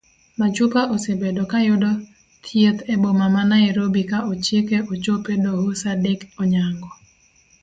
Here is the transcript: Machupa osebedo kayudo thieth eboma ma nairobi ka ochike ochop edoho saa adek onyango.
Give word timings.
Machupa 0.39 0.81
osebedo 0.95 1.41
kayudo 1.51 1.91
thieth 2.45 2.79
eboma 2.93 3.25
ma 3.33 3.43
nairobi 3.51 4.01
ka 4.09 4.19
ochike 4.31 4.77
ochop 4.91 5.23
edoho 5.35 5.65
saa 5.81 5.95
adek 5.97 6.19
onyango. 6.41 6.89